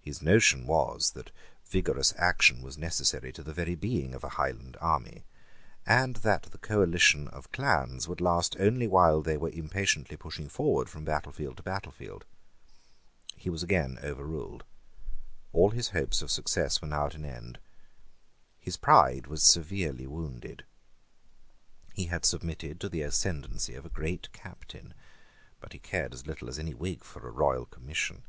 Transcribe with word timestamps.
His 0.00 0.22
notion 0.22 0.66
was 0.66 1.10
that 1.10 1.30
vigorous 1.66 2.14
action 2.16 2.62
was 2.62 2.78
necessary 2.78 3.34
to 3.34 3.42
the 3.42 3.52
very 3.52 3.74
being 3.74 4.14
of 4.14 4.24
a 4.24 4.30
Highland 4.30 4.78
army, 4.80 5.26
and 5.84 6.16
that 6.24 6.44
the 6.44 6.56
coalition 6.56 7.28
of 7.28 7.52
clans 7.52 8.08
would 8.08 8.22
last 8.22 8.56
only 8.58 8.86
while 8.86 9.20
they 9.20 9.36
were 9.36 9.50
impatiently 9.50 10.16
pushing 10.16 10.48
forward 10.48 10.88
from 10.88 11.04
battlefield 11.04 11.58
to 11.58 11.62
battlefield. 11.62 12.24
He 13.36 13.50
was 13.50 13.62
again 13.62 13.98
overruled. 14.02 14.64
All 15.52 15.68
his 15.68 15.90
hopes 15.90 16.22
of 16.22 16.30
success 16.30 16.80
were 16.80 16.88
now 16.88 17.04
at 17.04 17.14
an 17.14 17.26
end. 17.26 17.58
His 18.58 18.78
pride 18.78 19.26
was 19.26 19.42
severely 19.42 20.06
wounded. 20.06 20.64
He 21.92 22.06
had 22.06 22.24
submitted 22.24 22.80
to 22.80 22.88
the 22.88 23.02
ascendancy 23.02 23.74
of 23.74 23.84
a 23.84 23.90
great 23.90 24.32
captain: 24.32 24.94
but 25.60 25.74
he 25.74 25.78
cared 25.78 26.14
as 26.14 26.26
little 26.26 26.48
as 26.48 26.58
any 26.58 26.72
Whig 26.72 27.04
for 27.04 27.28
a 27.28 27.30
royal 27.30 27.66
commission. 27.66 28.22